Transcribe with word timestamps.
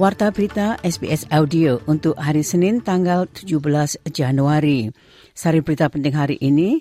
Warta 0.00 0.32
Berita 0.32 0.80
SBS 0.80 1.28
Audio 1.28 1.76
untuk 1.84 2.16
hari 2.16 2.40
Senin 2.40 2.80
tanggal 2.80 3.28
17 3.28 4.00
Januari. 4.08 4.88
Sari 5.36 5.60
berita 5.60 5.92
penting 5.92 6.16
hari 6.16 6.40
ini, 6.40 6.80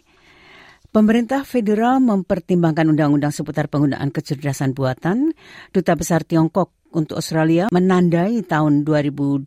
Pemerintah 0.96 1.44
federal 1.44 2.00
mempertimbangkan 2.00 2.88
undang-undang 2.88 3.36
seputar 3.36 3.68
penggunaan 3.68 4.08
kecerdasan 4.16 4.72
buatan. 4.72 5.36
Duta 5.76 6.00
Besar 6.00 6.24
Tiongkok 6.24 6.72
untuk 6.96 7.20
Australia 7.20 7.68
menandai 7.76 8.40
tahun 8.48 8.88
2023 8.88 9.44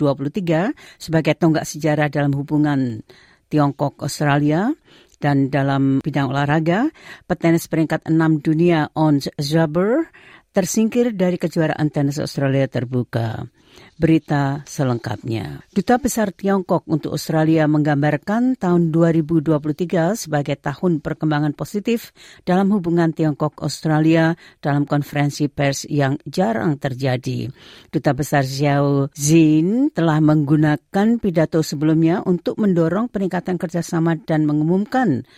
sebagai 1.01 1.33
tonggak 1.33 1.65
sejarah 1.65 2.13
dalam 2.13 2.37
hubungan 2.37 3.01
Tiongkok-Australia 3.49 4.77
dan 5.17 5.49
dalam 5.49 6.05
bidang 6.05 6.29
olahraga, 6.29 6.93
petenis 7.25 7.73
peringkat 7.73 8.05
6 8.05 8.21
dunia 8.45 8.93
Ons 8.93 9.33
Jabeur 9.41 10.13
tersingkir 10.53 11.17
dari 11.17 11.41
kejuaraan 11.41 11.89
tenis 11.89 12.21
Australia 12.21 12.69
terbuka. 12.69 13.49
Berita 13.97 14.67
selengkapnya. 14.67 15.63
Duta 15.71 16.01
Besar 16.01 16.35
Tiongkok 16.35 16.83
untuk 16.91 17.15
Australia 17.15 17.69
menggambarkan 17.71 18.59
tahun 18.59 18.91
2023 18.91 20.17
sebagai 20.19 20.59
tahun 20.59 20.99
perkembangan 20.99 21.55
positif 21.55 22.11
dalam 22.43 22.73
hubungan 22.75 23.15
Tiongkok-Australia 23.15 24.35
dalam 24.59 24.89
konferensi 24.89 25.47
pers 25.47 25.87
yang 25.87 26.19
jarang 26.27 26.81
terjadi. 26.81 27.53
Duta 27.93 28.13
Besar 28.17 28.43
Xiao 28.49 29.13
Zin 29.15 29.93
telah 29.95 30.19
menggunakan 30.19 31.23
pidato 31.23 31.61
sebelumnya 31.63 32.25
untuk 32.27 32.59
mendorong 32.59 33.07
peningkatan 33.13 33.61
kerjasama 33.61 34.19
dan 34.25 34.49
mengumumkan 34.49 35.29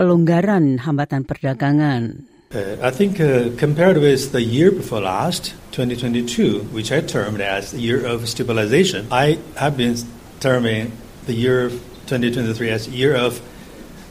pelonggaran 0.00 0.80
hambatan 0.80 1.28
perdagangan. 1.28 2.24
Uh, 2.50 2.74
I 2.82 2.90
think 2.90 3.22
uh, 3.22 3.54
compared 3.62 4.02
with 4.02 4.34
the 4.34 4.42
year 4.42 4.74
before 4.74 4.98
last, 5.06 5.54
2022, 5.70 6.74
which 6.74 6.90
I 6.90 6.98
termed 6.98 7.38
as 7.38 7.70
the 7.70 7.78
year 7.78 8.02
of 8.02 8.26
stabilization, 8.26 9.06
I 9.14 9.38
have 9.54 9.78
been 9.78 9.94
terming 10.42 10.90
the 11.30 11.32
year 11.32 11.70
2023 12.10 12.74
as 12.74 12.90
year 12.90 13.14
of 13.14 13.38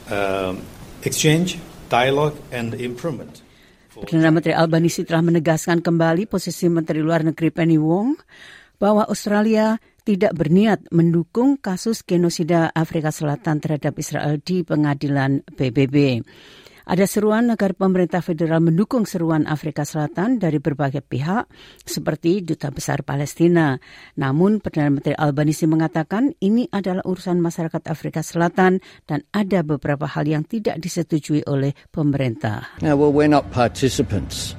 um, 0.08 0.64
exchange, 1.04 1.60
dialogue, 1.92 2.32
and 2.48 2.72
improvement. 2.80 3.44
Perdana 3.92 4.32
Menteri 4.32 4.56
Albanisi 4.56 5.04
telah 5.04 5.20
menegaskan 5.20 5.84
kembali 5.84 6.24
posisi 6.24 6.64
Menteri 6.72 7.04
Luar 7.04 7.20
Negeri 7.20 7.52
Penny 7.52 7.76
Wong 7.76 8.16
bahwa 8.80 9.04
Australia 9.04 9.76
tidak 10.08 10.32
berniat 10.32 10.88
mendukung 10.88 11.60
kasus 11.60 12.00
genosida 12.00 12.72
Afrika 12.72 13.12
Selatan 13.12 13.60
terhadap 13.60 14.00
Israel 14.00 14.40
di 14.40 14.64
pengadilan 14.64 15.44
PBB. 15.44 16.24
Ada 16.88 17.04
seruan 17.04 17.52
agar 17.52 17.76
pemerintah 17.76 18.24
federal 18.24 18.64
mendukung 18.64 19.04
seruan 19.04 19.44
Afrika 19.44 19.84
Selatan 19.84 20.40
dari 20.40 20.56
berbagai 20.62 21.04
pihak 21.04 21.48
seperti 21.84 22.40
Duta 22.40 22.72
Besar 22.72 23.04
Palestina. 23.04 23.76
Namun 24.16 24.64
Perdana 24.64 24.88
Menteri 24.88 25.16
Albanisi 25.16 25.68
mengatakan 25.68 26.32
ini 26.40 26.64
adalah 26.72 27.04
urusan 27.04 27.40
masyarakat 27.42 27.82
Afrika 27.90 28.24
Selatan 28.24 28.80
dan 29.04 29.26
ada 29.34 29.60
beberapa 29.60 30.08
hal 30.08 30.24
yang 30.24 30.44
tidak 30.48 30.80
disetujui 30.80 31.44
oleh 31.44 31.76
pemerintah. 31.92 32.80
Now, 32.80 32.96
well, 32.96 33.12
we're 33.12 33.30
not 33.30 33.52
participants 33.52 34.56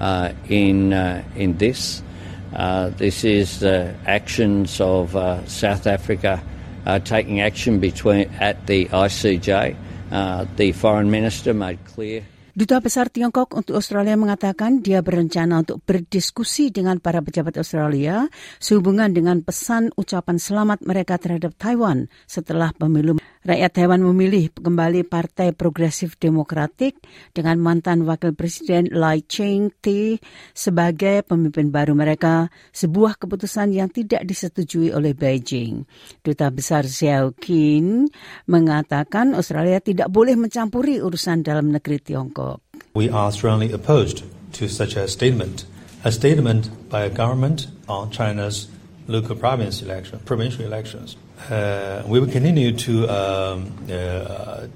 uh, 0.00 0.32
in 0.50 0.92
uh, 0.92 1.22
in 1.36 1.58
this. 1.58 2.02
Uh, 2.50 2.90
this 2.98 3.22
is 3.22 3.62
the 3.62 3.94
actions 4.10 4.82
of 4.82 5.14
uh, 5.14 5.38
South 5.46 5.86
Africa 5.86 6.42
uh, 6.86 6.98
taking 6.98 7.40
action 7.40 7.78
between 7.78 8.26
at 8.42 8.66
the 8.66 8.86
ICJ. 8.90 9.76
Uh, 10.10 10.42
the 10.58 10.74
foreign 10.74 11.06
minister 11.06 11.54
made 11.54 11.78
clear. 11.86 12.26
Duta 12.50 12.82
Besar 12.82 13.06
Tiongkok 13.08 13.54
untuk 13.54 13.78
Australia 13.78 14.18
mengatakan 14.18 14.82
dia 14.82 15.06
berencana 15.06 15.62
untuk 15.62 15.86
berdiskusi 15.86 16.74
dengan 16.74 16.98
para 16.98 17.22
pejabat 17.22 17.54
Australia 17.56 18.26
sehubungan 18.58 19.14
dengan 19.14 19.38
pesan 19.46 19.94
ucapan 19.94 20.42
selamat 20.42 20.82
mereka 20.82 21.14
terhadap 21.14 21.54
Taiwan 21.54 22.10
setelah 22.26 22.74
pemilu 22.74 23.22
Rakyat 23.40 23.72
Taiwan 23.72 24.04
memilih 24.04 24.52
kembali 24.52 25.08
Partai 25.08 25.56
Progresif 25.56 26.20
Demokratik 26.20 27.00
dengan 27.32 27.56
mantan 27.56 28.04
Wakil 28.04 28.36
Presiden 28.36 28.92
Lai 28.92 29.24
Ching-te 29.24 30.20
sebagai 30.52 31.24
pemimpin 31.24 31.72
baru 31.72 31.96
mereka, 31.96 32.52
sebuah 32.68 33.16
keputusan 33.16 33.72
yang 33.72 33.88
tidak 33.88 34.28
disetujui 34.28 34.92
oleh 34.92 35.16
Beijing. 35.16 35.88
Duta 36.20 36.52
Besar 36.52 36.84
Xiao 36.84 37.32
Qin 37.32 38.12
mengatakan 38.44 39.32
Australia 39.32 39.80
tidak 39.80 40.12
boleh 40.12 40.36
mencampuri 40.36 41.00
urusan 41.00 41.40
dalam 41.40 41.72
negeri 41.72 41.96
Tiongkok. 41.96 42.60
We 42.92 43.08
are 43.08 43.32
strongly 43.32 43.72
opposed 43.72 44.20
to 44.60 44.68
such 44.68 45.00
a 45.00 45.08
statement. 45.08 45.64
A 46.04 46.12
statement 46.12 46.68
by 46.92 47.08
a 47.08 47.12
government 47.12 47.72
on 47.88 48.12
China's 48.12 48.68
local 49.08 49.32
province 49.32 49.80
election, 49.80 50.20
provincial 50.28 50.68
elections. 50.68 51.16
Uh, 51.48 52.04
we 52.04 52.20
will 52.20 52.28
continue 52.28 52.74
to 52.74 53.08
um, 53.08 53.72
uh, 53.88 54.68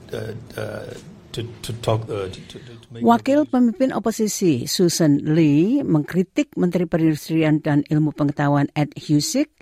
uh, 0.56 0.88
to, 1.34 1.41
to 1.60 1.70
talk. 1.84 2.08
Uh, 2.08 2.30
to, 2.30 2.56
make 2.94 3.04
Wakil 3.04 3.44
pemimpin 3.44 3.92
oposisi 3.92 4.64
Susan 4.64 5.20
Lee 5.34 5.84
mengkritik 5.84 6.56
Menteri 6.56 6.88
Perindustrian 6.88 7.60
dan 7.60 7.84
Ilmu 7.84 8.16
Pengetahuan 8.16 8.72
Ed 8.72 8.97
Husick 8.97 9.52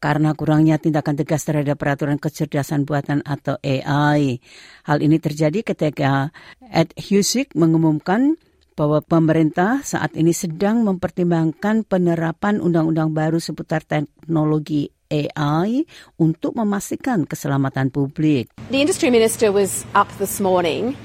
karena 0.00 0.32
kurangnya 0.32 0.80
tindakan 0.80 1.18
tegas 1.18 1.44
terhadap 1.44 1.76
peraturan 1.76 2.16
kecerdasan 2.16 2.86
buatan 2.88 3.20
atau 3.26 3.60
AI. 3.60 4.40
Hal 4.86 4.98
ini 5.04 5.20
terjadi 5.20 5.60
ketika 5.60 6.30
Ed 6.72 6.94
Husick 6.96 7.52
mengumumkan 7.52 8.38
bahwa 8.76 9.00
pemerintah 9.00 9.80
saat 9.82 10.12
ini 10.14 10.36
sedang 10.36 10.84
mempertimbangkan 10.84 11.88
penerapan 11.88 12.60
undang-undang 12.60 13.16
baru 13.16 13.40
seputar 13.40 13.82
teknologi 13.88 14.95
AI 15.10 15.84
untuk 16.18 16.54
memastikan 16.54 17.24
keselamatan 17.24 17.90
publik. 17.90 18.50
The 18.70 18.82
industry 18.82 19.10
minister 19.10 19.50
was 19.50 19.86
up 19.94 20.10
this 20.18 20.38
morning 20.38 20.98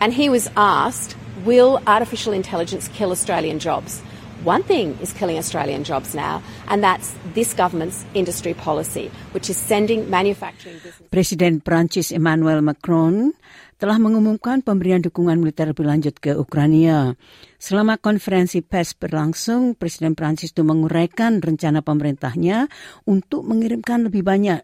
and 0.00 0.14
he 0.14 0.30
was 0.30 0.50
asked, 0.56 1.18
will 1.44 1.82
artificial 1.86 2.32
intelligence 2.32 2.88
kill 2.94 3.10
Australian 3.10 3.58
jobs? 3.58 4.02
One 4.46 4.62
thing 4.62 4.94
is 5.02 5.10
killing 5.10 5.34
Australian 5.34 5.82
jobs 5.82 6.14
now, 6.14 6.38
and 6.70 6.78
that's 6.78 7.10
this 7.34 7.58
government's 7.58 8.06
industry 8.14 8.54
policy, 8.54 9.10
which 9.34 9.50
is 9.50 9.58
sending 9.58 10.06
manufacturing 10.06 10.78
business. 10.78 11.10
Presiden 11.10 11.58
Prancis 11.58 12.14
Emmanuel 12.14 12.62
Macron 12.62 13.34
telah 13.82 13.98
mengumumkan 13.98 14.62
pemberian 14.62 15.02
dukungan 15.02 15.42
militer 15.42 15.74
lebih 15.74 15.90
lanjut 15.90 16.14
ke 16.22 16.38
Ukraina. 16.38 17.18
Selama 17.58 17.98
konferensi 17.98 18.62
pers 18.62 18.94
berlangsung, 18.94 19.74
Presiden 19.74 20.14
Prancis 20.14 20.54
itu 20.54 20.62
menguraikan 20.62 21.42
rencana 21.42 21.82
pemerintahnya 21.82 22.70
untuk 23.10 23.42
mengirimkan 23.42 24.06
lebih 24.06 24.22
banyak 24.22 24.62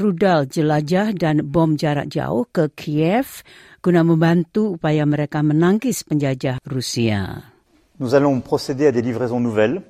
rudal 0.00 0.48
jelajah 0.48 1.12
dan 1.12 1.44
bom 1.44 1.76
jarak 1.76 2.08
jauh 2.08 2.48
ke 2.48 2.72
Kiev 2.72 3.44
guna 3.84 4.00
membantu 4.00 4.80
upaya 4.80 5.04
mereka 5.04 5.44
menangkis 5.44 6.08
penjajah 6.08 6.56
Rusia. 6.64 7.52
Nous 8.00 8.16
allons 8.16 8.40
procéder 8.40 8.86
à 8.88 8.92
des 8.92 9.02
livraisons 9.02 9.40
nouvelles 9.44 9.82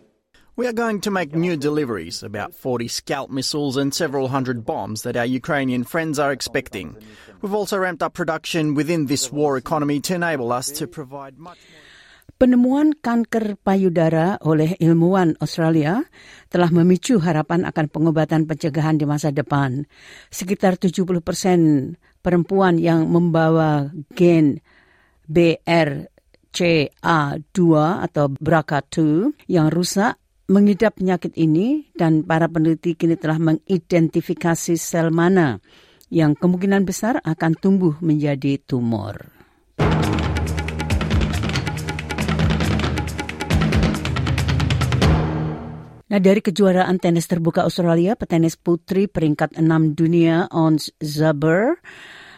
We 0.59 0.67
are 0.67 0.75
going 0.75 0.99
to 1.07 1.15
make 1.15 1.31
new 1.31 1.57
deliveries, 1.57 2.27
about 2.27 2.53
40 2.53 2.89
Scalp 2.89 3.31
missiles 3.31 3.79
and 3.79 3.95
several 3.95 4.35
hundred 4.35 4.67
bombs 4.67 5.07
that 5.07 5.15
our 5.15 5.25
Ukrainian 5.25 5.87
friends 5.87 6.19
are 6.19 6.35
expecting. 6.35 6.99
We've 7.41 7.55
also 7.55 7.79
ramped 7.79 8.03
up 8.03 8.13
production 8.13 8.75
within 8.75 9.07
this 9.07 9.31
war 9.31 9.57
economy 9.57 10.03
to 10.11 10.19
enable 10.19 10.51
us 10.51 10.75
to 10.83 10.91
provide 10.91 11.39
much 11.39 11.63
more. 11.63 11.87
Penemuan 12.35 12.99
kanker 12.99 13.55
payudara 13.63 14.43
oleh 14.43 14.75
ilmuwan 14.83 15.39
Australia 15.39 16.03
telah 16.51 16.75
memicu 16.75 17.23
harapan 17.23 17.63
akan 17.63 17.87
pengobatan 17.95 18.51
pencegahan 18.51 18.99
di 18.99 19.07
masa 19.07 19.31
depan. 19.31 19.87
Sekitar 20.35 20.83
70 20.83 21.23
persen 21.23 21.95
perempuan 22.27 22.75
yang 22.83 23.07
membawa 23.07 23.95
gen 24.19 24.59
BRCA2 26.51 27.59
atau 28.11 28.27
BRCA2 28.35 28.99
yang 29.47 29.71
rusak 29.71 30.19
mengidap 30.51 30.99
penyakit 30.99 31.31
ini 31.39 31.87
dan 31.95 32.27
para 32.27 32.51
peneliti 32.51 32.99
kini 32.99 33.15
telah 33.15 33.39
mengidentifikasi 33.39 34.75
sel 34.75 35.15
mana 35.15 35.63
yang 36.11 36.35
kemungkinan 36.35 36.83
besar 36.83 37.23
akan 37.23 37.55
tumbuh 37.55 37.95
menjadi 38.03 38.59
tumor. 38.67 39.31
Nah 46.11 46.19
dari 46.19 46.43
kejuaraan 46.43 46.99
tenis 46.99 47.31
terbuka 47.31 47.63
Australia, 47.63 48.19
petenis 48.19 48.59
putri 48.59 49.07
peringkat 49.07 49.55
6 49.55 49.95
dunia 49.95 50.51
Ons 50.51 50.91
Jabeur 50.99 51.79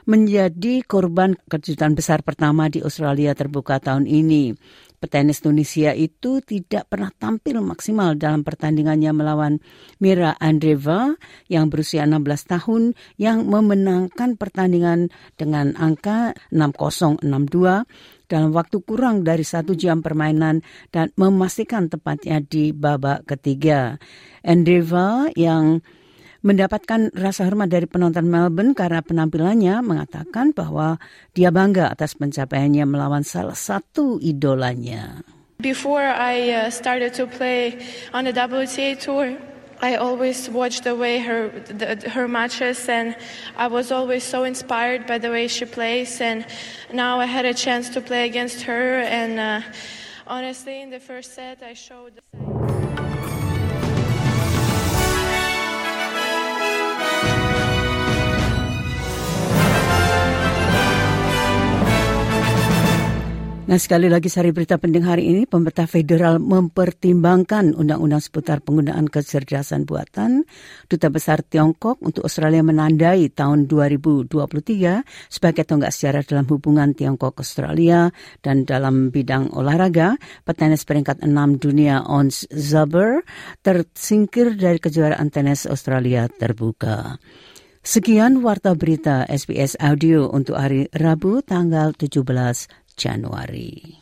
menjadi 0.04 0.82
korban 0.82 1.38
kejutan 1.46 1.94
besar 1.94 2.26
pertama 2.26 2.66
di 2.66 2.82
Australia 2.82 3.34
terbuka 3.34 3.78
tahun 3.78 4.06
ini. 4.06 4.54
Petenis 5.02 5.42
Tunisia 5.42 5.98
itu 5.98 6.38
tidak 6.38 6.86
pernah 6.86 7.10
tampil 7.10 7.58
maksimal 7.58 8.14
dalam 8.14 8.46
pertandingannya 8.46 9.10
melawan 9.10 9.58
Mira 9.98 10.38
Andreeva 10.38 11.18
yang 11.50 11.74
berusia 11.74 12.06
16 12.06 12.22
tahun 12.46 12.82
yang 13.18 13.50
memenangkan 13.50 14.38
pertandingan 14.38 15.10
dengan 15.34 15.74
angka 15.74 16.38
6-0, 16.54 17.18
6-2 17.18 18.30
dalam 18.30 18.54
waktu 18.54 18.78
kurang 18.86 19.26
dari 19.26 19.42
satu 19.42 19.74
jam 19.74 20.06
permainan 20.06 20.62
dan 20.94 21.10
memastikan 21.18 21.90
tepatnya 21.90 22.38
di 22.38 22.70
babak 22.70 23.26
ketiga. 23.26 23.98
Andreeva 24.46 25.34
yang 25.34 25.82
mendapatkan 26.42 27.14
rasa 27.14 27.46
hormat 27.46 27.70
dari 27.70 27.86
penonton 27.86 28.26
Melbourne 28.26 28.74
karena 28.74 28.98
penampilannya 29.00 29.78
mengatakan 29.80 30.50
bahwa 30.50 30.98
dia 31.32 31.54
bangga 31.54 31.94
atas 31.94 32.18
pencapaiannya 32.18 32.84
melawan 32.84 33.22
salah 33.22 33.56
satu 33.56 34.18
idolanya. 34.18 35.22
Before 35.62 36.02
I 36.02 36.50
uh, 36.50 36.70
started 36.74 37.14
to 37.22 37.30
play 37.30 37.78
on 38.10 38.26
the 38.26 38.34
WTA 38.34 38.98
tour, 38.98 39.38
I 39.78 39.94
always 39.94 40.50
watched 40.50 40.82
the 40.82 40.94
way 40.94 41.22
her 41.22 41.50
the, 41.66 42.10
her 42.10 42.26
matches, 42.26 42.86
and 42.90 43.14
I 43.54 43.66
was 43.70 43.90
always 43.90 44.22
so 44.22 44.42
inspired 44.42 45.06
by 45.06 45.18
the 45.18 45.30
way 45.30 45.46
she 45.46 45.66
plays. 45.66 46.20
And 46.20 46.46
now 46.92 47.18
I 47.22 47.26
had 47.26 47.46
a 47.46 47.54
chance 47.54 47.90
to 47.94 48.00
play 48.02 48.26
against 48.26 48.62
her, 48.62 49.02
and 49.02 49.38
uh, 49.38 49.62
honestly, 50.26 50.82
in 50.82 50.90
the 50.90 50.98
first 50.98 51.34
set, 51.34 51.62
I 51.62 51.74
showed. 51.74 52.18
The... 52.18 52.41
Nah 63.72 63.80
sekali 63.80 64.12
lagi 64.12 64.28
sari 64.28 64.52
berita 64.52 64.76
penting 64.76 65.00
hari 65.00 65.32
ini, 65.32 65.48
pemerintah 65.48 65.88
federal 65.88 66.36
mempertimbangkan 66.36 67.72
undang-undang 67.72 68.20
seputar 68.20 68.60
penggunaan 68.60 69.08
kecerdasan 69.08 69.88
buatan. 69.88 70.44
Duta 70.92 71.08
Besar 71.08 71.40
Tiongkok 71.40 71.96
untuk 72.04 72.28
Australia 72.28 72.60
menandai 72.60 73.32
tahun 73.32 73.64
2023 73.72 74.28
sebagai 75.32 75.64
tonggak 75.64 75.88
sejarah 75.88 76.20
dalam 76.20 76.44
hubungan 76.52 76.92
Tiongkok-Australia 76.92 78.12
dan 78.44 78.68
dalam 78.68 79.08
bidang 79.08 79.56
olahraga, 79.56 80.20
petenis 80.44 80.84
peringkat 80.84 81.24
6 81.24 81.32
dunia 81.56 82.04
Ons 82.04 82.44
Zaber 82.52 83.24
tersingkir 83.64 84.52
dari 84.52 84.84
kejuaraan 84.84 85.32
tenis 85.32 85.64
Australia 85.64 86.28
terbuka. 86.28 87.16
Sekian 87.82 88.46
warta 88.46 88.78
berita 88.78 89.26
SBS 89.26 89.74
Audio 89.82 90.30
untuk 90.30 90.54
hari 90.54 90.86
Rabu 90.94 91.42
tanggal 91.42 91.90
17 91.98 92.14
Januari. 92.96 94.01